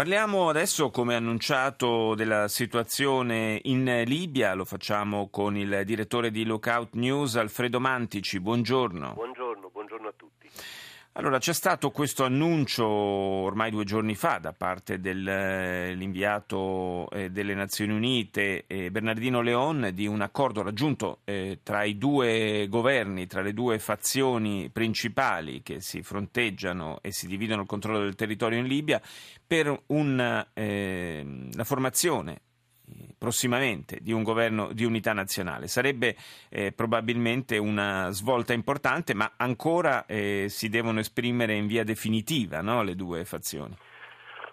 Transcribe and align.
Parliamo 0.00 0.48
adesso, 0.48 0.88
come 0.88 1.14
annunciato, 1.14 2.14
della 2.14 2.48
situazione 2.48 3.60
in 3.64 4.02
Libia. 4.06 4.54
Lo 4.54 4.64
facciamo 4.64 5.28
con 5.28 5.58
il 5.58 5.82
direttore 5.84 6.30
di 6.30 6.46
Lookout 6.46 6.94
News, 6.94 7.36
Alfredo 7.36 7.80
Mantici. 7.80 8.40
Buongiorno. 8.40 9.12
Buongiorno, 9.12 9.68
buongiorno 9.68 10.08
a 10.08 10.12
tutti. 10.16 10.48
Allora, 11.14 11.38
c'è 11.38 11.52
stato 11.52 11.90
questo 11.90 12.24
annuncio 12.24 12.86
ormai 12.86 13.72
due 13.72 13.84
giorni 13.84 14.14
fa 14.14 14.38
da 14.38 14.52
parte 14.52 15.00
dell'inviato 15.00 17.10
eh, 17.10 17.30
delle 17.30 17.54
Nazioni 17.54 17.92
Unite 17.92 18.64
eh, 18.68 18.92
Bernardino 18.92 19.40
Leon 19.40 19.90
di 19.92 20.06
un 20.06 20.20
accordo 20.20 20.62
raggiunto 20.62 21.22
eh, 21.24 21.58
tra 21.64 21.82
i 21.82 21.98
due 21.98 22.68
governi, 22.68 23.26
tra 23.26 23.42
le 23.42 23.52
due 23.52 23.80
fazioni 23.80 24.70
principali 24.70 25.64
che 25.64 25.80
si 25.80 26.00
fronteggiano 26.02 27.00
e 27.02 27.10
si 27.10 27.26
dividono 27.26 27.62
il 27.62 27.68
controllo 27.68 27.98
del 27.98 28.14
territorio 28.14 28.60
in 28.60 28.66
Libia 28.66 29.02
per 29.44 29.82
una, 29.86 30.46
la 30.54 31.64
formazione 31.64 32.42
prossimamente 33.20 33.98
di 34.00 34.12
un 34.12 34.22
governo 34.22 34.72
di 34.72 34.86
unità 34.86 35.12
nazionale. 35.12 35.66
Sarebbe 35.68 36.16
eh, 36.48 36.72
probabilmente 36.72 37.58
una 37.58 38.08
svolta 38.12 38.54
importante, 38.54 39.12
ma 39.12 39.32
ancora 39.36 40.06
eh, 40.06 40.46
si 40.48 40.70
devono 40.70 41.00
esprimere 41.00 41.52
in 41.52 41.66
via 41.66 41.84
definitiva 41.84 42.62
no, 42.62 42.82
le 42.82 42.96
due 42.96 43.26
fazioni. 43.26 43.76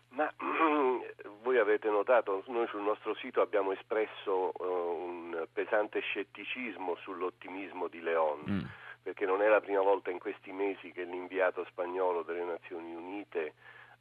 Ma 0.10 0.30
voi 1.44 1.58
avete 1.60 1.90
notato, 1.90 2.44
noi 2.48 2.68
sul 2.68 2.82
nostro 2.82 3.16
sito 3.16 3.40
abbiamo 3.40 3.72
espresso 3.72 4.52
uh, 4.54 4.66
un 4.66 5.48
pesante 5.54 6.02
scetticismo 6.02 6.98
sull'ottimismo 6.98 7.88
di 7.88 8.02
Leon. 8.02 8.44
Mm. 8.50 8.62
Perché 9.02 9.26
non 9.26 9.42
è 9.42 9.48
la 9.48 9.62
prima 9.62 9.80
volta 9.80 10.12
in 10.12 10.20
questi 10.20 10.52
mesi 10.52 10.92
che 10.92 11.04
l'inviato 11.04 11.66
spagnolo 11.70 12.24
delle 12.24 12.44
Nazioni 12.44 12.94
Unite 12.94 13.54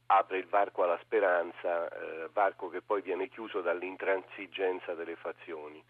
apre 0.07 0.37
il 0.37 0.47
varco 0.47 0.83
alla 0.83 0.99
speranza, 1.01 1.87
eh, 1.89 2.29
varco 2.33 2.69
che 2.69 2.81
poi 2.81 3.01
viene 3.01 3.29
chiuso 3.29 3.61
dall'intransigenza 3.61 4.93
delle 4.93 5.15
fazioni. 5.15 5.83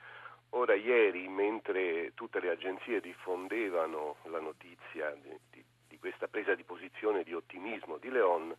Ora 0.51 0.75
ieri, 0.75 1.27
mentre 1.27 2.13
tutte 2.13 2.39
le 2.39 2.49
agenzie 2.49 3.01
diffondevano 3.01 4.15
la 4.23 4.39
notizia 4.39 5.11
di, 5.21 5.37
di, 5.51 5.63
di 5.87 5.99
questa 5.99 6.27
presa 6.27 6.55
di 6.55 6.63
posizione 6.63 7.23
di 7.23 7.33
ottimismo 7.33 7.97
di 7.97 8.09
Leon, 8.09 8.55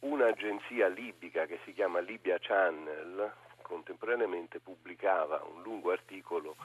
un'agenzia 0.00 0.88
libica 0.88 1.46
che 1.46 1.60
si 1.64 1.72
chiama 1.72 2.00
Libya 2.00 2.38
Channel 2.38 3.32
contemporaneamente 3.72 4.60
pubblicava 4.60 5.42
un 5.44 5.62
lungo 5.62 5.92
articolo 5.92 6.56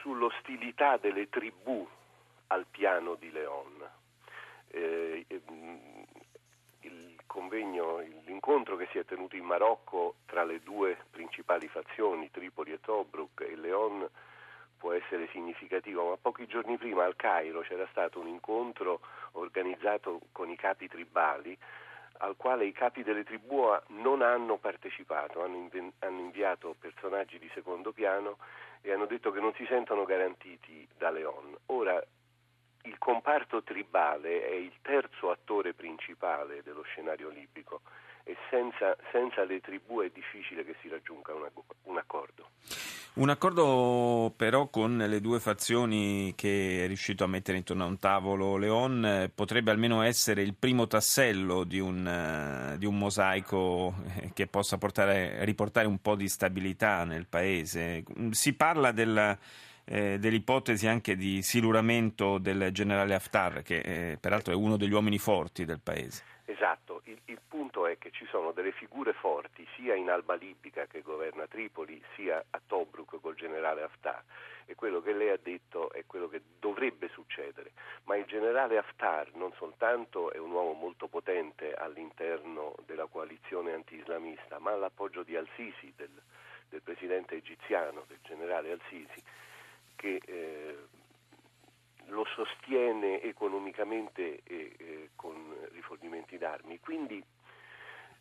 sull'ostilità 0.00 0.96
delle 0.96 1.28
tribù 1.28 1.86
al 2.48 2.66
piano 2.68 3.14
di 3.14 3.30
Leon. 3.30 3.88
Eh, 4.68 5.24
convegno, 7.32 7.98
l'incontro 8.26 8.76
che 8.76 8.86
si 8.92 8.98
è 8.98 9.06
tenuto 9.06 9.36
in 9.36 9.44
Marocco 9.44 10.16
tra 10.26 10.44
le 10.44 10.60
due 10.62 10.98
principali 11.10 11.66
fazioni, 11.66 12.30
Tripoli 12.30 12.72
e 12.72 12.80
Tobruk 12.80 13.40
e 13.40 13.56
Leon, 13.56 14.06
può 14.76 14.92
essere 14.92 15.26
significativo, 15.32 16.10
ma 16.10 16.16
pochi 16.20 16.46
giorni 16.46 16.76
prima 16.76 17.04
al 17.04 17.16
Cairo 17.16 17.60
c'era 17.60 17.86
stato 17.90 18.20
un 18.20 18.26
incontro 18.26 19.00
organizzato 19.32 20.20
con 20.30 20.50
i 20.50 20.56
capi 20.56 20.88
tribali 20.88 21.56
al 22.18 22.36
quale 22.36 22.66
i 22.66 22.72
capi 22.72 23.02
delle 23.02 23.24
tribù 23.24 23.64
non 23.88 24.20
hanno 24.20 24.58
partecipato, 24.58 25.42
hanno, 25.42 25.70
inviato 26.20 26.76
personaggi 26.78 27.38
di 27.38 27.50
secondo 27.54 27.92
piano 27.92 28.36
e 28.82 28.92
hanno 28.92 29.06
detto 29.06 29.32
che 29.32 29.40
non 29.40 29.54
si 29.54 29.64
sentono 29.66 30.04
garantiti 30.04 30.86
da 30.98 31.10
Leon. 31.10 31.56
Ora, 31.66 32.00
il 32.82 32.98
comparto 32.98 33.62
tribale 33.62 34.48
è 34.48 34.54
il 34.54 34.72
terzo 34.82 35.30
attore 35.30 35.74
principale 35.74 36.62
dello 36.62 36.82
scenario 36.82 37.28
libico 37.28 37.82
e 38.24 38.36
senza, 38.50 38.96
senza 39.10 39.44
le 39.44 39.60
tribù 39.60 40.00
è 40.00 40.10
difficile 40.12 40.64
che 40.64 40.76
si 40.80 40.88
raggiunga 40.88 41.34
una, 41.34 41.50
un 41.84 41.98
accordo. 41.98 42.50
Un 43.14 43.28
accordo 43.28 44.32
però 44.34 44.68
con 44.68 44.96
le 44.96 45.20
due 45.20 45.38
fazioni 45.38 46.32
che 46.34 46.84
è 46.84 46.86
riuscito 46.86 47.24
a 47.24 47.26
mettere 47.26 47.58
intorno 47.58 47.84
a 47.84 47.86
un 47.86 47.98
tavolo 47.98 48.56
Leon 48.56 49.04
eh, 49.04 49.28
potrebbe 49.28 49.70
almeno 49.70 50.00
essere 50.02 50.40
il 50.40 50.54
primo 50.54 50.86
tassello 50.86 51.64
di 51.64 51.78
un, 51.78 52.06
uh, 52.06 52.78
di 52.78 52.86
un 52.86 52.96
mosaico 52.96 53.94
eh, 54.16 54.32
che 54.32 54.46
possa 54.46 54.78
portare, 54.78 55.44
riportare 55.44 55.86
un 55.86 56.00
po' 56.00 56.14
di 56.14 56.26
stabilità 56.26 57.04
nel 57.04 57.26
paese. 57.26 58.02
Si 58.30 58.54
parla 58.54 58.92
della 58.92 59.36
eh, 59.92 60.18
dell'ipotesi 60.18 60.86
anche 60.86 61.16
di 61.16 61.42
siluramento 61.42 62.38
del 62.38 62.70
generale 62.72 63.14
Haftar, 63.14 63.60
che 63.60 63.80
eh, 63.80 64.18
peraltro 64.18 64.54
è 64.54 64.56
uno 64.56 64.78
degli 64.78 64.92
uomini 64.92 65.18
forti 65.18 65.66
del 65.66 65.80
paese. 65.80 66.24
Esatto, 66.46 67.02
il, 67.04 67.20
il, 67.26 67.40
punto 67.46 67.86
è 67.86 67.98
che 67.98 68.10
ci 68.10 68.26
sono 68.30 68.52
delle 68.52 68.72
figure 68.72 69.12
forti 69.12 69.66
sia 69.76 69.94
in 69.94 70.08
Alba 70.08 70.34
Libica 70.34 70.86
che 70.86 71.02
governa 71.02 71.46
Tripoli, 71.46 72.02
sia 72.16 72.42
a 72.48 72.60
Tobruk 72.66 73.20
col 73.20 73.34
generale 73.34 73.82
Haftar. 73.82 74.22
E 74.64 74.74
quello 74.74 75.02
che 75.02 75.12
lei 75.12 75.28
ha 75.28 75.38
detto 75.40 75.92
è 75.92 76.04
quello 76.06 76.28
che 76.28 76.40
dovrebbe 76.58 77.10
succedere, 77.12 77.72
ma 78.04 78.16
il 78.16 78.24
generale 78.24 78.78
Haftar 78.78 79.34
non 79.34 79.52
soltanto 79.58 80.32
è 80.32 80.38
un 80.38 80.52
uomo 80.52 80.72
molto 80.72 81.08
potente 81.08 81.74
all'interno 81.74 82.74
della 82.86 83.06
coalizione 83.06 83.74
anti-islamista, 83.74 84.58
ma 84.58 84.74
l'appoggio 84.74 85.22
di 85.22 85.36
Al-Sisi, 85.36 85.92
del, 85.94 86.10
del 86.70 86.80
presidente 86.80 87.34
egiziano, 87.34 88.04
del 88.08 88.20
generale 88.22 88.70
Al-Sisi 88.70 89.22
che 90.02 90.20
eh, 90.26 90.76
lo 92.06 92.24
sostiene 92.34 93.22
economicamente 93.22 94.40
e 94.42 94.74
eh, 94.76 95.10
con 95.14 95.36
rifornimenti 95.70 96.36
d'armi. 96.38 96.80
Quindi, 96.80 97.22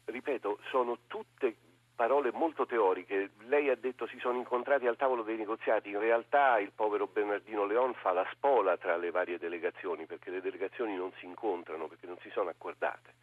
ripeto, 0.06 0.60
sono 0.70 1.00
tutte 1.08 1.56
parole 1.96 2.32
molto 2.32 2.68
teoriche. 2.68 3.32
Lei 3.48 3.70
ha 3.70 3.76
detto 3.76 4.06
si 4.06 4.20
sono 4.20 4.38
incontrati 4.38 4.86
al 4.86 4.96
tavolo 4.96 5.24
dei 5.24 5.38
negoziati, 5.38 5.90
in 5.90 6.00
realtà 6.00 6.60
il 6.60 6.72
povero 6.72 7.08
Bernardino 7.08 7.66
Leon 7.66 7.96
fa 7.96 8.12
la 8.12 8.28
spola 8.32 8.78
tra 8.78 8.96
le 8.98 9.10
varie 9.10 9.40
delegazioni 9.40 10.06
perché 10.06 10.30
le 10.30 10.42
delegazioni 10.42 10.96
non 10.96 11.12
si 11.18 11.26
incontrano, 11.26 11.88
perché 11.88 12.06
non 12.06 12.18
si 12.22 12.30
sono 12.30 12.50
accordate. 12.50 13.16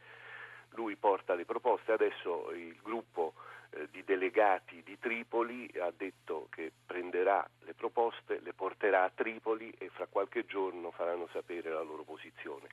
Lui 0.70 0.96
porta 0.96 1.34
le 1.34 1.44
proposte, 1.44 1.92
adesso 1.92 2.50
il 2.50 2.76
gruppo 2.82 3.34
eh, 3.78 3.88
di 3.90 4.02
delegati 4.04 4.82
di 4.82 4.98
Tripoli 4.98 5.70
ha 5.80 5.92
detto 5.96 6.48
che 6.50 6.72
prenderà 6.84 7.48
le 7.60 7.74
proposte, 7.74 8.40
le 8.40 8.52
porterà 8.52 9.04
a 9.04 9.12
Tripoli 9.14 9.72
e 9.78 9.88
fra 9.90 10.06
qualche 10.06 10.46
giorno 10.46 10.90
faranno 10.90 11.28
sapere 11.32 11.70
la 11.70 11.82
loro 11.82 12.02
posizione. 12.02 12.68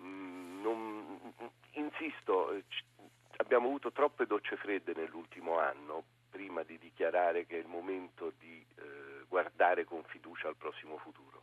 Mm, 0.00 0.62
non, 0.62 1.20
insisto, 1.72 2.52
eh, 2.52 2.64
abbiamo 3.36 3.66
avuto 3.66 3.92
troppe 3.92 4.26
docce 4.26 4.56
fredde 4.56 4.94
nell'ultimo 4.94 5.58
anno 5.58 6.04
prima 6.30 6.62
di 6.62 6.78
dichiarare 6.78 7.44
che 7.46 7.56
è 7.56 7.60
il 7.60 7.68
momento 7.68 8.32
di 8.38 8.64
eh, 8.76 9.24
guardare 9.28 9.84
con 9.84 10.02
fiducia 10.04 10.48
al 10.48 10.56
prossimo 10.56 10.96
futuro. 10.96 11.41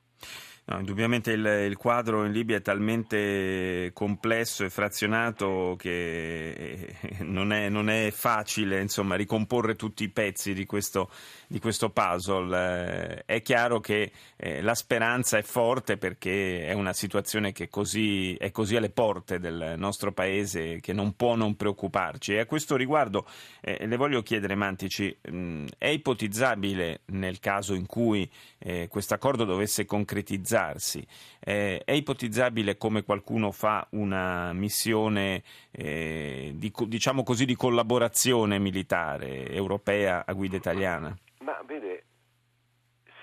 No, 0.69 0.77
indubbiamente 0.77 1.31
il, 1.31 1.43
il, 1.43 1.77
quadro 1.77 2.25
in 2.25 2.31
Libia 2.31 2.57
è 2.57 2.61
talmente 2.61 3.89
complesso 3.91 4.63
e 4.63 4.69
frazionato 4.69 5.75
che 5.79 6.51
eh, 6.51 6.95
non 7.25 7.51
è, 7.51 7.69
non 7.69 7.89
è 7.89 8.11
facile 8.11 8.79
insomma, 8.79 9.15
ricomporre 9.15 9.75
tutti 9.75 10.03
i 10.03 10.09
pezzi 10.09 10.53
di 10.53 10.67
questo, 10.67 11.09
di 11.47 11.59
questo 11.59 11.89
puzzle. 11.89 13.23
Eh, 13.25 13.25
è 13.25 13.41
chiaro 13.41 13.79
che 13.79 14.11
eh, 14.35 14.61
la 14.61 14.75
speranza 14.75 15.39
è 15.39 15.41
forte 15.41 15.97
perché 15.97 16.63
è 16.67 16.73
una 16.73 16.93
situazione 16.93 17.51
che 17.51 17.67
così, 17.67 18.35
è 18.35 18.51
così 18.51 18.75
alle 18.75 18.91
porte 18.91 19.39
del 19.39 19.73
nostro 19.75 20.11
paese 20.11 20.81
che 20.81 20.93
non 20.93 21.15
può 21.15 21.35
non 21.35 21.55
preoccuparci. 21.55 22.33
E 22.33 22.41
a 22.41 22.45
questo 22.45 22.75
riguardo 22.75 23.25
eh, 23.61 23.87
le 23.87 23.95
voglio 23.95 24.21
chiedere, 24.21 24.53
Mantici, 24.53 25.17
mh, 25.19 25.65
è 25.79 25.87
ipotizzabile 25.87 27.01
nel 27.05 27.39
caso 27.39 27.73
in 27.73 27.87
cui 27.87 28.29
eh, 28.59 28.87
questo 28.87 29.15
accordo 29.15 29.45
dovesse 29.45 29.85
concretizzare 29.85 30.57
organizzarsi. 30.59 31.05
Eh, 31.39 31.81
è 31.83 31.91
ipotizzabile 31.91 32.77
come 32.77 33.03
qualcuno 33.03 33.51
fa 33.51 33.87
una 33.91 34.53
missione 34.53 35.43
eh, 35.71 36.51
di, 36.55 36.71
diciamo 36.87 37.23
così, 37.23 37.45
di 37.45 37.55
collaborazione 37.55 38.59
militare 38.59 39.49
europea 39.49 40.23
a 40.25 40.33
guida 40.33 40.57
italiana? 40.57 41.15
Ma 41.39 41.59
vede, 41.65 42.03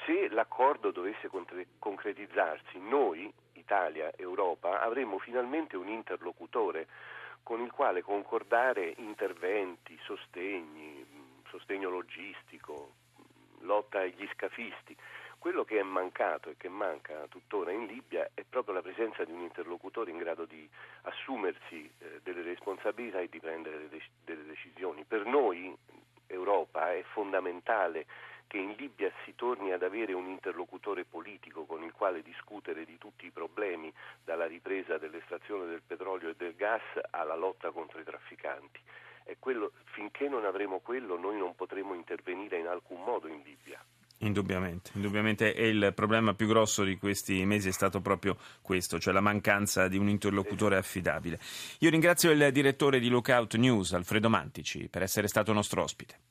se 0.06 0.28
l'accordo 0.30 0.90
dovesse 0.90 1.28
concretizzarsi, 1.78 2.78
noi, 2.78 3.30
Italia, 3.52 4.12
Europa, 4.16 4.80
avremmo 4.80 5.18
finalmente 5.18 5.76
un 5.76 5.88
interlocutore 5.88 6.86
con 7.42 7.60
il 7.60 7.70
quale 7.70 8.02
concordare 8.02 8.94
interventi, 8.98 9.96
sostegni, 10.04 11.04
sostegno 11.48 11.90
logistico, 11.90 12.92
lotta 13.60 14.00
agli 14.00 14.28
scafisti 14.32 14.96
quello 15.46 15.64
che 15.64 15.78
è 15.78 15.82
mancato 15.84 16.50
e 16.50 16.56
che 16.56 16.68
manca 16.68 17.24
tuttora 17.28 17.70
in 17.70 17.86
Libia 17.86 18.28
è 18.34 18.42
proprio 18.42 18.74
la 18.74 18.82
presenza 18.82 19.22
di 19.22 19.30
un 19.30 19.42
interlocutore 19.42 20.10
in 20.10 20.18
grado 20.18 20.44
di 20.44 20.68
assumersi 21.02 21.88
eh, 21.98 22.18
delle 22.24 22.42
responsabilità 22.42 23.20
e 23.20 23.28
di 23.28 23.38
prendere 23.38 23.88
delle, 23.88 24.02
delle 24.24 24.42
decisioni. 24.42 25.04
Per 25.04 25.24
noi, 25.24 25.72
Europa, 26.26 26.92
è 26.92 27.04
fondamentale 27.12 28.06
che 28.48 28.56
in 28.56 28.74
Libia 28.76 29.08
si 29.24 29.36
torni 29.36 29.70
ad 29.70 29.84
avere 29.84 30.14
un 30.14 30.26
interlocutore 30.26 31.04
politico 31.04 31.64
con 31.64 31.84
il 31.84 31.92
quale 31.92 32.22
discutere 32.22 32.84
di 32.84 32.98
tutti 32.98 33.26
i 33.26 33.30
problemi, 33.30 33.92
dalla 34.24 34.46
ripresa 34.46 34.98
dell'estrazione 34.98 35.66
del 35.66 35.82
petrolio 35.86 36.30
e 36.30 36.34
del 36.36 36.56
gas 36.56 36.82
alla 37.10 37.36
lotta 37.36 37.70
contro 37.70 38.00
i 38.00 38.04
trafficanti. 38.04 38.80
Quello, 39.38 39.70
finché 39.92 40.28
non 40.28 40.44
avremo 40.44 40.80
quello 40.80 41.16
noi 41.16 41.38
non 41.38 41.54
potremo 41.54 41.94
intervenire 41.94 42.58
in 42.58 42.66
alcun 42.66 43.00
modo 43.04 43.28
in 43.28 43.42
Libia. 43.44 43.80
Indubbiamente, 44.18 44.92
indubbiamente 44.94 45.54
e 45.54 45.68
il 45.68 45.92
problema 45.94 46.32
più 46.32 46.46
grosso 46.46 46.84
di 46.84 46.96
questi 46.96 47.44
mesi 47.44 47.68
è 47.68 47.72
stato 47.72 48.00
proprio 48.00 48.38
questo, 48.62 48.98
cioè 48.98 49.12
la 49.12 49.20
mancanza 49.20 49.88
di 49.88 49.98
un 49.98 50.08
interlocutore 50.08 50.78
affidabile. 50.78 51.38
Io 51.80 51.90
ringrazio 51.90 52.30
il 52.30 52.50
direttore 52.50 52.98
di 52.98 53.08
Lookout 53.08 53.56
News, 53.56 53.92
Alfredo 53.92 54.30
Mantici, 54.30 54.88
per 54.88 55.02
essere 55.02 55.28
stato 55.28 55.52
nostro 55.52 55.82
ospite. 55.82 56.16